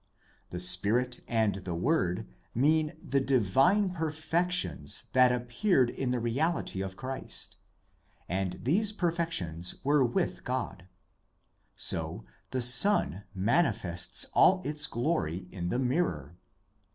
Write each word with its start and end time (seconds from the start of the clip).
The 0.49 0.57
Spirit 0.57 1.19
and 1.27 1.53
the 1.57 1.75
Word 1.75 2.25
mean 2.55 2.97
the 3.03 3.19
divine 3.21 3.91
perfections 3.91 5.03
that 5.13 5.31
appeared 5.31 5.91
in 5.91 6.09
the 6.09 6.19
Reality 6.19 6.81
of 6.81 6.97
Christ, 6.97 7.57
and 8.27 8.59
these 8.63 8.91
perfections 8.91 9.75
were 9.83 10.03
with 10.03 10.43
God; 10.43 10.87
so 11.75 12.25
the 12.49 12.63
sun 12.63 13.25
manifests 13.35 14.25
all 14.33 14.63
its 14.65 14.87
glory 14.87 15.45
in 15.51 15.69
the 15.69 15.77
mirror. 15.77 16.35